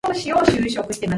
[0.07, 1.09] My father depends on it.